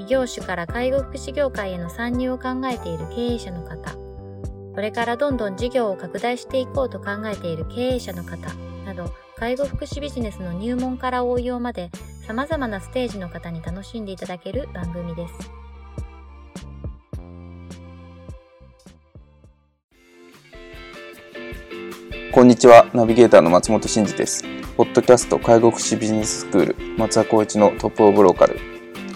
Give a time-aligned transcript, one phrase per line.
[0.00, 3.94] 異業種から介護福祉業界への参入を考えている経営者の方、
[4.74, 8.38] これからどんどん事業を拡大していこうと考えている経営者の方
[8.86, 11.90] など、介護福祉ビジネスの入門から応用まで
[12.26, 15.34] 様々なステージの方に楽しんでいただける番組です。
[22.32, 24.44] こんにちは、ナビゲーターの松本真二です。
[24.78, 28.69] ポッドキャスト介護福祉ビジネススクール松田光一のトップオブローカル。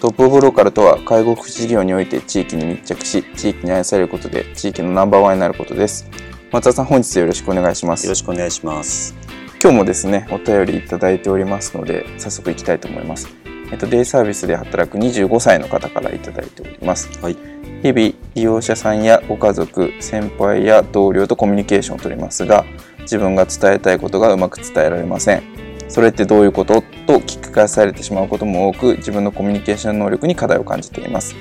[0.05, 6.07] トップオブローカルとは介護福祉事業において地域に密着し、地域に愛されることで地域のナンバーワンになることです。
[6.53, 8.05] 松田さん、本日よろしくお願いします。
[8.05, 9.15] よろしくお願いします。
[9.63, 13.31] 今日もですね、お便りいただいておりますので、早速いきたいと思います。
[13.73, 17.09] えっと、デイサービスで働く25歳の方からいただいております。
[17.23, 17.37] はい。
[17.83, 17.95] 日々、
[18.35, 22.67] 利用者さんやご家族、先輩や同僚とコミュニケーションをとりますが、
[23.05, 25.43] 自分が伝えたいことがうまく伝えられません
[25.89, 26.83] それってどういうこと？
[27.07, 31.37] と聞き返されてしまうことも多く自分のコミュニケーション能力に課題を感じています。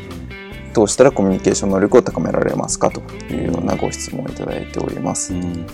[0.74, 2.92] どうしたらコミュニケーション能力を高められますか？
[2.92, 3.02] と
[3.34, 5.66] いうようなご質問をいただいております、うん、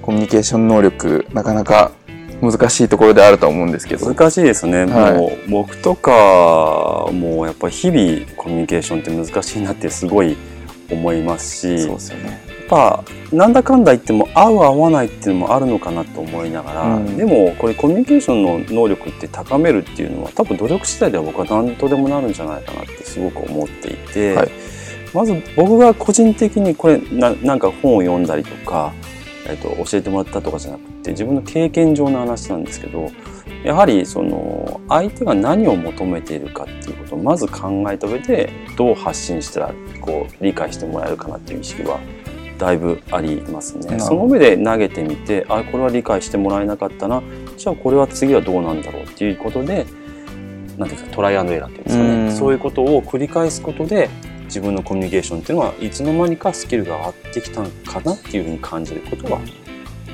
[0.00, 1.92] コミュニケーション能力なかなか
[2.40, 4.06] 難しいところであると思うんですけど。
[4.06, 10.36] 難しいですね、はい、もう僕とかもやっぱり日々コミュニケーションって難しいなってすごい
[10.90, 11.82] 思いますし。
[11.82, 24.50] そうですよねぱなんだかんだ言っても合う合わないっていうのもあるのかなと思いながら、うん、でもこれコミュニケーションの能力って高めるっていうのは多分努力次第では僕は何とでもなるんじゃないかなってすごく思っていて、はい、
[25.12, 28.92] まず僕が個人的にこれななんか本を読んだりとか、
[29.46, 33.10] えー、と教えてもらったとかじゃなくて自分の経験上の話なんですけど
[33.64, 41.98] やはりその相手が何を求めているかっていうことをまず考えた上でどう発信したらこう理解してもらえるかなっていう意識は
[42.58, 43.98] だいぶありますね。
[43.98, 47.22] その上で投げてみてあこれは理解してもらえなかったな
[47.56, 49.86] じゃあこれは次はどうなんだろうっていうことで
[50.78, 54.08] 何ていうかトライアンドエラーっていうんですかねそういうことを繰り返すことで
[54.44, 59.40] 自分のコミュニケーションっていうのはいつの間にかスキルが上がってきたのかなっていうふうに感じることは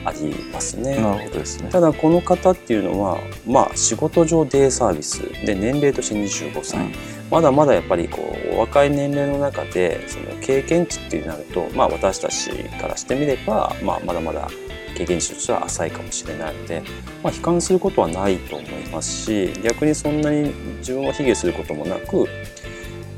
[0.04, 0.96] ありますね。
[0.96, 1.68] なるほどですね。
[1.70, 6.80] ただこの方っていうのはまあ仕事上デイサービスで年齢として25歳。
[6.80, 6.92] うん
[7.30, 12.50] まだまだやっぱりこう若い年齢の中でその経験値ってなると、まあ、私たち
[12.80, 14.48] からしてみれば、まあ、まだまだ
[14.96, 16.82] 経験値としては浅いかもしれないので、
[17.22, 22.28] まあ、悲観することはないと思いますし逆にそんなに自分を卑下することもなく、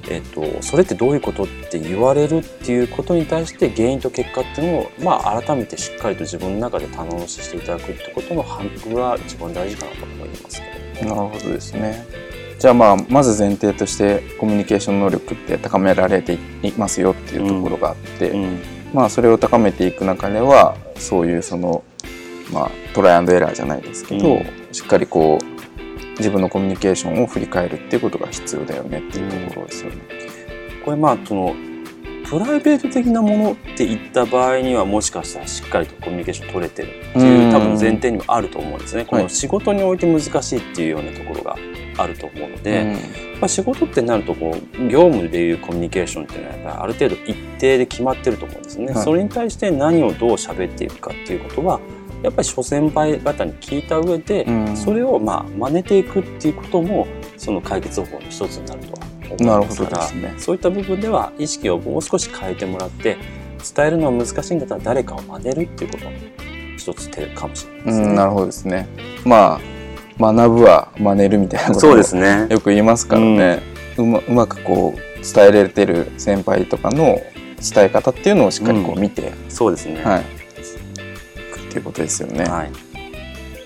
[0.09, 10.61] えっと、それってどういうことって言われるっていうことに対して原因と結果っていうのを、まあ、改めてしっかりと自分の中で棚卸ししていただくってことの反復が一番大事かなと思います
[10.95, 12.22] けど、なるほどですね。
[12.63, 18.61] じゃあまあまず前提としてコミュニケーション能力って高められていますよっていうところがあって、うんうん、
[18.95, 21.83] まあそれを高めていく中ではそういうその
[22.53, 29.97] まあトライアンドエラーじゃないですけど、うん、しっかりこう自分のコミュニケーションを振り返るっていうことが必要だよねっていうところですよね。
[30.85, 31.57] これまあその
[32.31, 39.05] プライベート的なものって言った場合にはもしかしたらしっかりとコミュニケーション取れてるっていう多分前提にもあると思うんですね。
[39.05, 41.57] この仕事において難しいっていうようなところが
[41.97, 42.97] あると思うので、
[43.41, 48.95] まあ、仕事ってなるとこう業務でいうコミュニケーションっていうのはやっぱある程度一定で決まってると思うんですね。
[48.95, 51.81] それに対して何をどう喋っていくかっていうことは
[52.23, 60.35] やっぱり諸先輩方に聞いた上で、それをまあ真似ていくっていうこともその解決方法の一つになるとはなるほどですね。
[60.39, 63.17] そういった部分では意識をもう少し変えてもらって
[63.75, 66.13] 伝えるのは難しいんだったら誰かを真似るっていうことも
[66.77, 68.15] 一つ手かもしれないですね。
[68.15, 68.87] なるほどですね。
[69.25, 69.61] まあ
[70.23, 73.63] 学ぶは真似るみたいなことをよく言いますからね。
[73.99, 77.21] うまうまくこう伝えられてる先輩とかの
[77.61, 80.03] 伝え方っていうのをしっかりこう見て、うん、そうですね。
[80.03, 80.21] はい。
[80.21, 80.25] っ
[81.71, 82.45] ていうことですよね。
[82.45, 82.73] はい。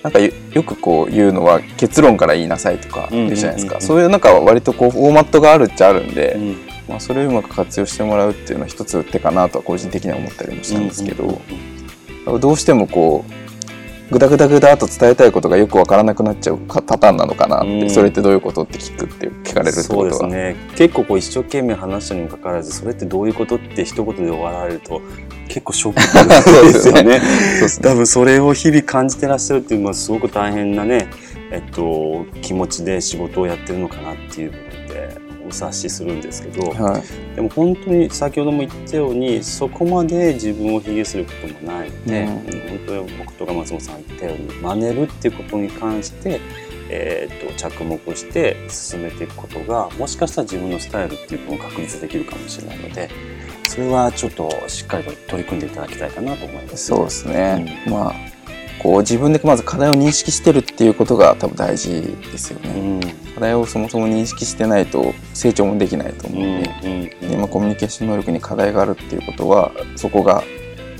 [0.03, 0.31] なんかよ
[0.63, 6.57] くこう言うのは結論から言いなさいとか言うじゃないですか、そういうなんか割とこうフォーマットがあるっちゃあるんで、うん、
[6.87, 11.41] まあ、それをうまく活用してもらうっていうのは一つ手かなとは個人的には思ったりもしたんですけど、
[12.39, 13.31] どうしてもこう
[14.09, 19.99] ぐだぐだぐだと伝えたいことがよくわからなくなっちゃうパターンなのかなって、うん、それってどういうことって聞くって聞かれるってこと。
[19.99, 20.55] はそうですね。
[20.75, 25.01] 結構こう一生懸命話したにもかかわらずそれってどういうことって一言で終わられると
[25.47, 27.21] 結構ショックですよね。
[27.81, 31.07] 多分それを日々感じてらっしゃるっていうのはすごく大変なね
[31.49, 46.39] えっと、気持ちで仕事をやってるのかなっていう部分でお察しするんですけど、はい、でも本当に先ほども言ったようにそこまで自分を卑下することもないので、うん、本当に僕とか松本さんが言ったように真似るっていうことに関して
[46.89, 53.09] えーと、着目して進めていくことがもしかしたら自分のスタイルっていうのを確立できるかもしれないので
[53.65, 58.13] それはちょっとしっかりと取り組んでいただきたいかなと思います、ね、そうですね、うん、まあ
[58.79, 62.01] こう自分でまず課題を認識してるっていうことが多分大事
[62.31, 70.43] ですよね、うん、課題をそもそも認識してないと成長もできないと思うので,、うん、でまあ、コミュニケーション能力に課題があるっていうことはそこが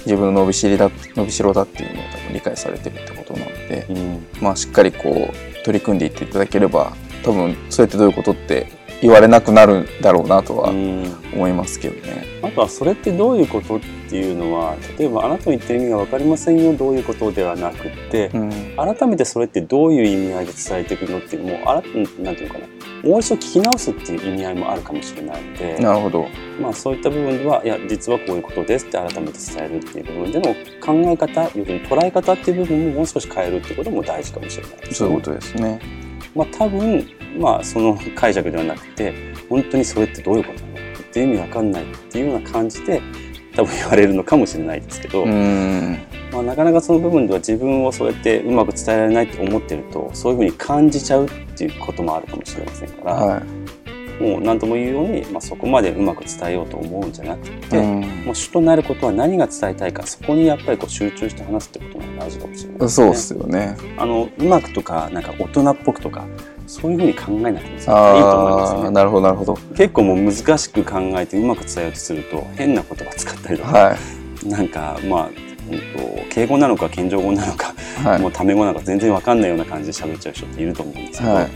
[0.05, 8.71] 自分の伸びしりだ伸びしろだっていうのを多分理解されてるってことなので、うん、まあしっかりこう取り組んでいっていただければ多分そうやってどういうことって
[9.01, 12.25] 言われなくなるだろうなとは思いますけどね。
[12.41, 13.79] あとはそれってどういうことっ
[14.09, 21.81] ていうのは例えばあなたの言ってる意味が分かりませんよどういうことではなくって、うん、改めてそれってどういう意味合いで伝えていくのっていうもうあら
[22.19, 22.67] なんていうかな
[23.03, 26.27] もう一度聞き直すっていう意味合いもあるかもしれないのでなるほど、
[26.61, 36.06] まあ、そういった部分ではいや実はこういうことですって改めて伝えるっていう部分での考え方要するに捉え方っていう部分ももう少し変えるっていうことも大事かもしれないです、ね、そういうことですね。
[36.35, 37.07] まあ、多分
[37.39, 39.13] まあその解釈ではなくて
[39.49, 43.01] 本当にそれってどういうことなのって意味わかんないっていうような感じで
[43.55, 53.43] 多分言われるのかもしれないですけど、まあ、なかなかその部分では自分をそうやってうまく伝えられないと思ってるとそういうふうに感じちゃうっていうこともあるかもしれませんから、はい、
[54.19, 62.89] もう何とも言うように、まあ、そこまでうまく伝えようと思うんじゃなくて、もう主となることは何が伝えたいかそこにやっぱりこう集中して話すってことが大事かもしれないですね。
[62.89, 66.25] そうですよねあのうまくとかなんか大人っぽくとか
[66.65, 68.89] そういうふうに考えなくてもいいと思いますね。
[68.89, 69.55] なるほどなるほど。
[69.75, 73.95] 結構もう難しく考えてうまく伝えようとすると変な言葉使ったりとか、は
[74.43, 77.73] い、なんかまあ、えっと、敬語なのか謙譲語なのか、
[78.03, 81.49] はい、もうタメ語なのか全然わかんないような感じで喋っちゃう人っていると思うんですけど、はい、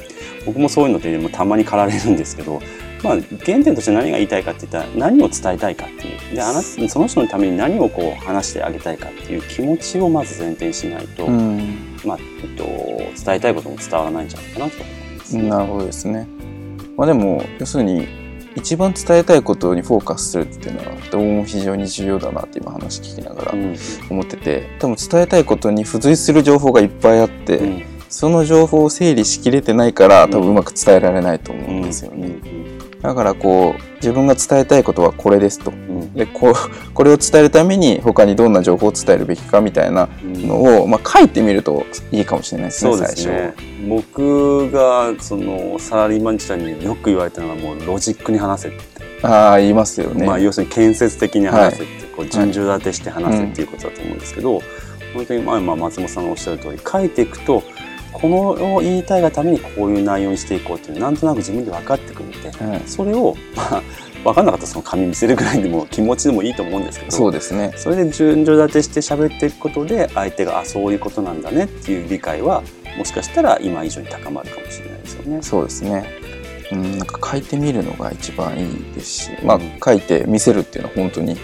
[0.46, 2.62] 僕もそういうのってもたまに駆られるんですけど、
[3.04, 3.16] まあ、
[3.46, 15.50] 原点として何が言いたいかって言ったら何を伝えたいかっていうであなその人のために何をこう話してあげたいかっていう気持ちをまず前提にしないと、まあえっと、伝えたいことも伝わらないんじゃないかなと思いますね。
[15.50, 16.28] なるほどですね。
[16.98, 18.21] まあ、でも要するに
[18.56, 23.54] 一番伝えたいことにフォーカスするっていうのはどうも非常に重要だなって今話聞きながら
[24.10, 32.61] 思ってて、多分伝えたいことに付随する情報がいっぱいあって、うん、その情報を整理しきれてないから多分うまく伝えられないと思うんですよね。
[33.02, 36.54] だからこう自分が伝えたいことはこれですと、うん、でこ
[36.94, 43.54] これを伝えるために他にどんな情報を伝えるべきかみたいなのを、うん、まあ、書いてみるといいかもしれないですね最初。
[43.88, 48.78] 僕がそのサラリーマン時代によく言われたのはもうロジックに話せって。
[49.24, 50.26] ああ言いますよね。
[50.26, 54.64] まあ、要するに建設的に話せって、はい、こう順序立てして話せっていうことだと思うんですけど、はい、
[55.14, 57.64] 本当にまあ松本さんがおっしゃる通り書いていくと
[58.12, 63.84] このを言いたいがためにこういう内容にしていこうっていうなんとなく自分で分かってくるので、うん、それを、 まあ、
[64.24, 67.74] 分かんなかったらその紙見せるぐらいでも気持ちでもいいと思うんですけどそうですね。
[67.76, 72.64] それで順序立てして喋っていくことで相手があそういうことなんだねっていう理解は
[72.98, 75.40] もしかしたら今以上に高まるかもしれないですよね。
[75.42, 76.06] そうですね。
[76.72, 81.38] うん、なんか書いてみるのが一番いいですし、まあ、書いて見せるっていうのは本当に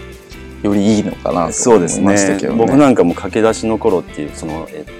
[0.62, 4.92] よりいいのかなと思いましたけど、ね、ね、僕なんかも駆け出しの頃っていうその、えっと、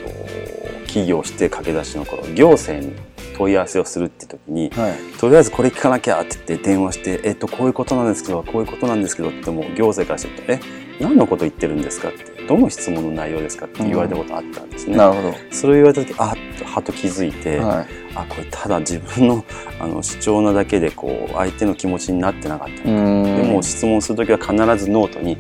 [1.02, 2.94] 起業して駆け出しの頃行政に
[3.36, 10.60] 問い合わせをするって時に、はい、とりあえずこれ聞かなきゃって言って電話して「えっとこういうことなんですけどこういうことなんですけど」っても行政からしてえ
[11.00, 14.92] 何のこと言ってるんですか?」って「どの質問の内容ですか?」って言われたことあったんですね。
[14.92, 19.44] うん、なるほどそれを言われた時あっはと気づいて、はい、あこれただ自分の
[19.80, 25.38] あの主張なだけでこう相手の気持ちになってなかったでも質問する時は必ずノートに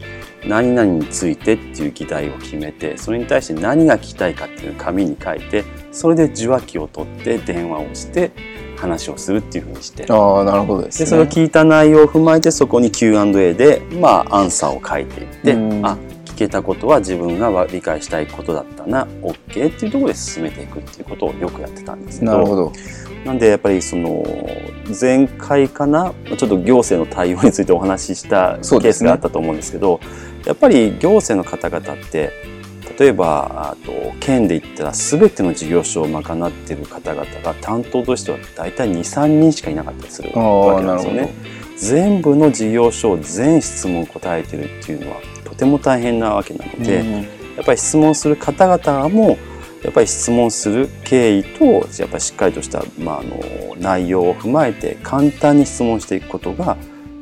[0.48, 8.32] 何々についてっていう議題を決めてそれに対して何が聞きたいかっていう紙に書いてそれで受話器を取って電話をして
[8.76, 16.07] 話をするっていうふうにしてあなるほどです、ね、でそれを聞いた内容を踏まえてそこに Q&A で、まあ、アンサーを書いていってあ聞
[16.38, 22.72] けたことは自分が理解したいことだったな OK っていうところで進めていくっていうことをよくやってたんですけどなるほど。
[23.24, 24.24] なんでやっぱりその
[24.98, 30.06] 前回かなちょっと行政の対応についてお話ししたケースがあったと思うんですけど、ね、
[30.46, 32.32] やっぱり行政の方々って
[32.98, 41.34] 例えばあと県で言ったら全ての事業所を賄っている方々が担当としては大体23人しかいなかったりするわけなんですよね。
[41.76, 47.22] 全部の事業所を全質問答えてるっていうのはとても大変なわけなので、うん、や
[47.62, 49.36] っぱり質問する方々も
[49.82, 56.76] やっぱり質問する経緯とやっぱりしっかりとした、まあ、あの内容を踏まえて簡単に質問していくことが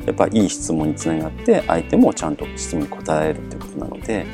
[0.06, 4.24] やっぱりいい質問につながって相手もちゃんと質問に答えるってことなので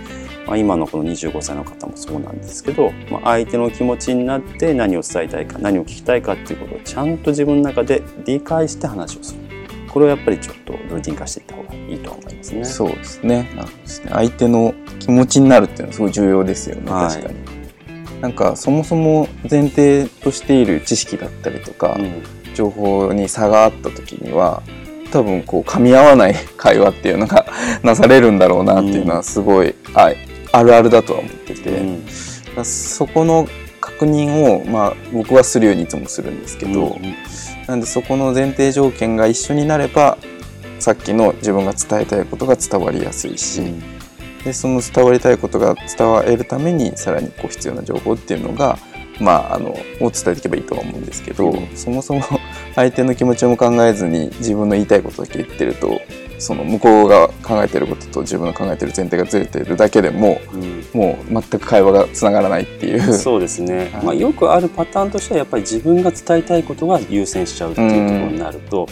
[0.47, 9.42] まあ、今のこの25歳の方もそうなんですけど、まあ、相手の気持ちになって何を伝えたいか何を聞きたいかっていうことをちゃんと自分の中で理解して話をする
[9.93, 12.65] これをやっぱりちょっとルーティン化していった方がいいと思いますね。
[12.65, 13.49] そうですね。
[13.55, 14.11] なるほどですね。
[14.13, 17.09] 相手の気持ちになるっていうのはすごい重要ですよね、はい。
[17.09, 18.21] 確かに。
[18.21, 22.23] なんかそもそも前提としている知識だったりとか、うん。
[22.55, 24.63] 情報に差があった時には
[25.11, 27.47] 多分こう噛み合わない会話っていうのが
[27.83, 30.13] なされるんだろうなっていうのはすごい、あ
[30.53, 32.65] あるあるだとは思ってて、うん。
[32.65, 33.49] そこの
[33.81, 37.15] 確認を、まあ、僕はするようにいつもするんですけど、うん
[37.67, 40.19] なんでそこの前提条件が一緒になれば
[40.79, 43.63] さっきの自分が伝えたいことが伝わりやすいし、
[44.45, 48.79] でその伝わりたいことが伝わるためにさらにこう必要な情報っていうのが、
[49.21, 51.77] まあ、あのを伝えていけばいいとは思うんですけど、うん。
[51.77, 52.23] そもそも
[52.75, 56.01] 相手の気持ちも考えずに自分の言いたいことだけ言ってると
[56.43, 63.15] その向こうが考えてることと自分の考えてる前提がずれてるだけでもうんもう全く会話がつながらないっていう。
[63.15, 68.89] そうですね、はいまあ、よくあるパターンとしてはやっぱり自分が伝えたいことが優先しちゃうっていうところになると、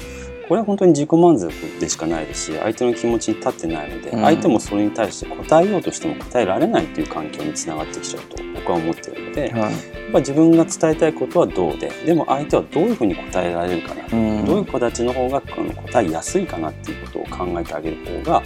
[0.50, 4.23] これは本当に自己満足でしかないですし相手の気持ちに立ってないので、うん。
[4.25, 9.73] 相手もそれに対して答えようとしても答えられないっていう環境につながってきちゃうと僕は思ってるので、やっはい
[10.12, 14.45] ぱ自分が伝えたいことはどうででも相手はどういうふうに答えられるかな、うん。
[14.45, 18.42] どういう形の方が答えやすいかなっていうことを考えてあげる方が、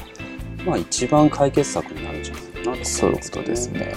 [0.66, 3.94] まあ、一番解決策になるんじゃないかなとそういうことですね。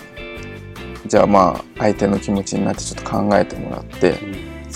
[1.06, 4.16] じゃあまあ相手の気持ちになってちょっと考えてもらって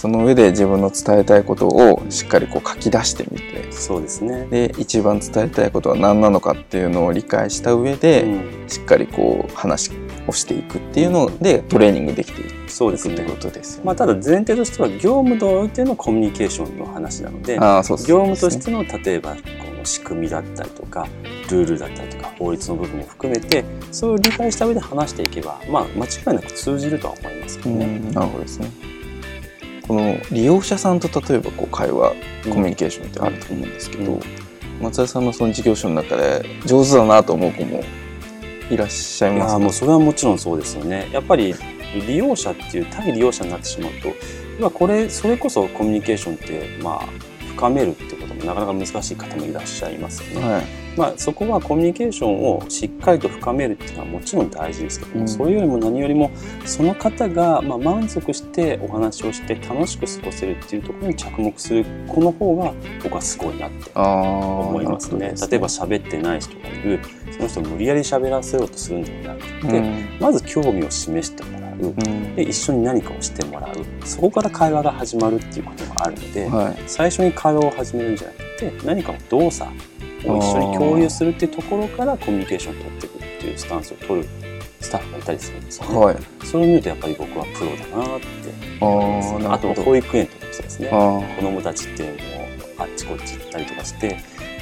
[0.01, 4.48] その上で自分の伝えたいことをしっかりこう書き出してみてそうですね。
[4.50, 9.91] で一番伝えたいことは何なのかっていうのを理解した上で、うんしっかりこう話
[10.27, 13.36] をしていくっていうのでトレーニングできていくそうですねってこ。
[13.36, 13.86] とですよね。
[13.86, 19.39] まあ、ただ前提としては業務においてのコミュニケーションの話なのでああそうです業務としての例えばこ
[19.77, 21.08] の仕組みだったりとか
[21.51, 27.86] ルールだったりとか法律の部分も含めてそれを理解した上で話していけば、まあ、間違いなく通じるとは思いますけうどね。
[27.86, 28.90] んなるほどですね。
[29.91, 32.13] この利用者さんと例えばこう会話
[32.45, 34.21] コミュニケーションってあると思うんですけど、うん
[34.81, 37.83] 松田さんのその事業所の中で上手だなと思う子も
[38.71, 39.53] いらっしゃいいますか？
[39.53, 41.10] やもうそれはもちろんそうですよね。
[41.12, 41.53] やっぱり
[42.07, 44.13] 利用者っていう対利用者になってしまうと
[44.60, 47.05] まあこれそれこそコミュニケーションってまあ
[47.55, 50.50] 深めるってこともなかなか難しい方もいらっしゃいますよね。
[50.50, 55.27] はいまあ、そこはコミュニケーションをしっかりと深めるっていうのはもちろん大事ですけども、うん。
[55.27, 56.31] それよりも何よりも
[56.65, 65.33] その方がまあ満足してお話をして楽しく過ごせるっていうところに着目するこの方が僕はすごいなって思いますね。
[65.50, 67.00] 例えば喋ってない人がいる
[67.31, 70.17] その人を無理やり喋らせようとするんじゃなくて、うん。
[70.19, 71.77] まず興味を示してもらう。
[71.77, 72.36] うん。
[72.36, 74.05] で一緒に何かをしてもらう。
[74.05, 76.75] そこから会話が始まるっていうこともあるので、はい。
[76.88, 79.71] 最初に会話を始めるんじゃなくて何かの動作
[80.25, 84.27] を一緒に共有するっていうところからコミュニケーションを取っていくっていうスタンスを取る
[84.79, 85.95] スタッフがいたりするんですよね。
[85.97, 86.17] はい。
[86.43, 88.25] そういう意味でやっぱり僕はプロだなって
[88.81, 90.89] ああと保育園とかもそうですね。
[90.89, 92.17] 子供たちっていう
[92.77, 94.17] あっちこっち行ったりとかしてやっ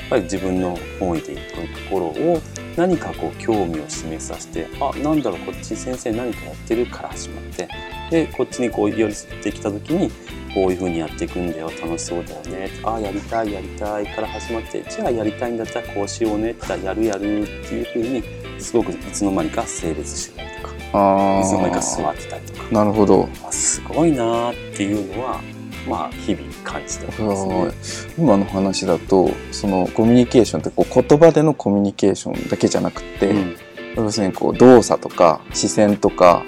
[0.10, 2.42] ぱり自分の本意で言ってるところを
[2.76, 7.68] 何かこう興味を示させてあなんだろうこっち先生何かやってるから始まって
[8.10, 10.10] でこっちにこう寄り添ってきた時に
[10.54, 12.72] こういう風にやっていくんだよ楽しそうだよね。
[12.84, 18.24] あやりたいやりたいから始まってじゃあやりたいんだったらこうしようねって言ったらやるやるっていう風に
[18.60, 22.72] すごくいつの間にか整列してたりとかあいつの間にか座ーってたりとか。
[22.72, 23.30] なるほど。
[23.46, 25.42] あすごいなーっていうのは
[25.88, 28.14] まあ日々感じてますね。
[28.18, 33.56] 今の話だとそのコミュニケーションってこう言葉でのコミュニケーションだけじゃなくて、うん
[33.96, 36.44] 要するにこう動作とか視線とか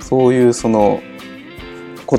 [0.00, 1.00] そういうその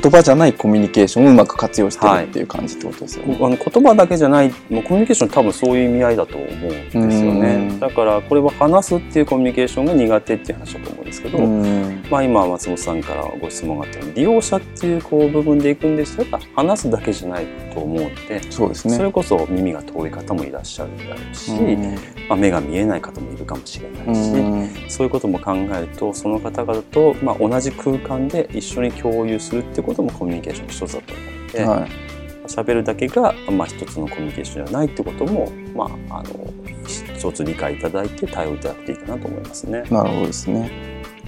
[0.00, 3.36] 言葉じゃないコミュニケーションをうまく活用してるっていう感じってことですよね。
[3.40, 7.80] あの言葉だけじゃないもうコミュニケーション多分そういう意味合いだと思うんですようねん。
[7.80, 12.02] だからこれは話すっていうコミュニケーションが苦手っていう話だと思うんですけど、うん。
[12.10, 18.96] まあ、今松本さんからご質問があったように利用者っていうこう部分でいくんでしたら話すだけじゃないと思うので、そうですね。
[18.96, 21.94] それこそ耳が遠い方もいらっしゃるだろうし、うん。
[22.28, 24.32] まあ、目が見えない方もいるかもしれないし、
[24.66, 31.64] うんそういうことも考えるとその方々と、まあ、同じ空間で一緒に共有するってこともコミュニケーションの一つだと思うので。
[31.64, 32.06] はい
[32.48, 36.52] 喋るだけが、まあ、一つのコミュニケーションじゃないってことも、まあ、あの
[36.86, 39.82] 一つ理解いただいて対応いただくといいかなと思いますね。
[39.90, 40.70] なるほどですね。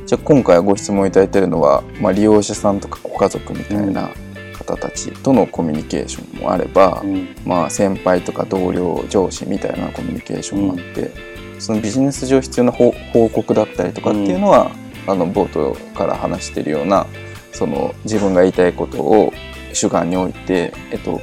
[0.06, 4.10] じゃあ今回ご質問いただいているのは、まあ、利用者さんとかご家族みたいな
[4.56, 11.10] 方たちとのコミュニケーションもあれば、うんまあ、先輩とか同僚上司みたいなコミュニケーションもあって、
[11.58, 14.70] そのビジネス上必要な報報告だったりとかっていうのは、
[15.06, 17.06] あの冒頭から話しているような
[17.52, 19.32] その自分が言いたいことを
[19.72, 21.20] 主眼に置いて、えっと、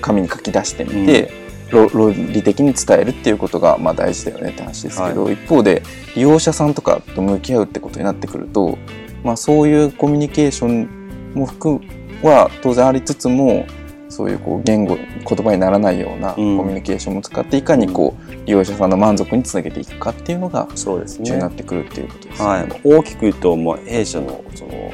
[0.00, 1.32] 紙に書き出してみて、
[1.70, 5.82] 論理的に伝えるっていうことがまあ大事だよねって話ですけど、はい、一方で
[6.14, 8.76] 利用者さんとかと向き合うってことになってくると、
[9.24, 11.80] まあ、そういうコミュニケーションも含
[12.22, 13.66] は当然ありつつも
[14.12, 22.48] そういうこう言語言葉にならないようなコミュニケーションも使っていかにこう利用者さんの満足につなげていくかっていうのが重要になってくるっていうことですね。
[22.48, 24.92] はい、大きく言うと、まあ、弊社のその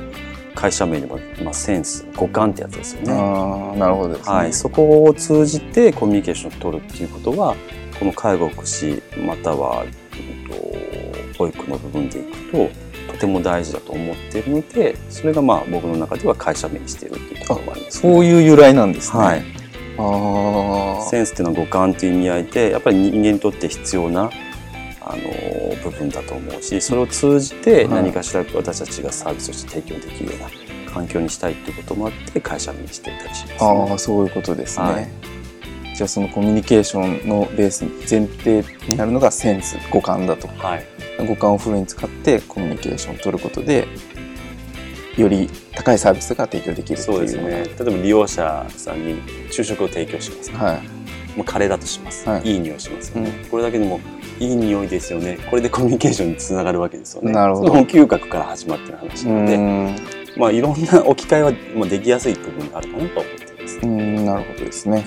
[0.54, 3.12] 会社名にも、まあ、センス五感ってやつですよね。
[3.12, 7.56] あなるほど、ね、はい、そこを通じてコミュニケーションを取るっていうことは
[7.98, 9.88] この介護福祉または、え
[10.46, 12.88] っと、保育の部分でいくと
[13.18, 19.18] とても大事だと思っているのでそれがまあ僕の中では会社名にしているっていうところもあります、ね、そういう由来なんですね。
[19.18, 19.42] はい。
[20.00, 24.30] あセンスっていうのは五感という意味合いでやっぱり人間にとって必要な
[25.00, 34.84] あの部分だと思うしそれを通じて何かしら私たちがサービスとして提供できるような環境にしたいっていうこともあって会社名にしていたりします、ね、ああそういうことですね。
[34.84, 35.08] はい、
[35.99, 40.47] じゃあそのコミュニケーションのベース前提になるのがセンス五感だと。
[40.47, 40.85] はい。
[41.26, 43.88] 五感をフルに使ってコミュニケーションを取ることで
[45.17, 47.64] より高いサービスが提供できるそうですね。
[47.64, 53.99] 例えば利用者さんに昼食を提供します、はい、もうカレーだとします、はい、いい匂いしますよね、うん、これだけでも
[54.38, 55.37] いい匂いですよね。
[55.50, 57.33] これでコミュニケーションにつながるわけですよね。
[57.33, 57.73] なるほど。
[57.73, 59.59] 嗅覚から始まってる話なので
[60.37, 63.81] まあいろんな置き換えはまあできやすい部分があるかなと思ってます。
[63.83, 65.05] うんなるほどですね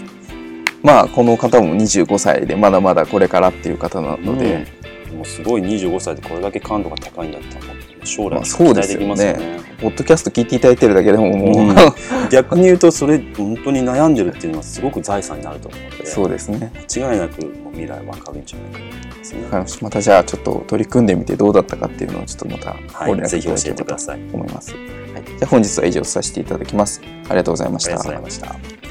[0.83, 4.67] まあこの方も25歳でまだまだこれからっていう方なので、
[5.11, 5.17] うん。
[5.17, 7.61] もうすごい25歳でこれだけ感度が高いんだったら
[8.05, 11.75] 将来期待できますよね,、ポッドキャスト聞いていただいてるだけでももう、うん、
[12.31, 16.71] 逆に言うとそれ本当に悩んでるっていうのはすごく財産になると思うのでそうですね。
[16.89, 19.11] 間違いなくもう未来は明るいんじゃないかと。
[19.35, 19.49] 思い。
[19.51, 27.01] ますねまたじゃあちょっと取り組んでみてどうだったかっていうのをちょっとまたご連絡いただければと思います、はい、じゃあ本日は以上させていただきます。
[27.25, 27.91] ありがとうございました。
[27.91, 28.90] ありがとうございました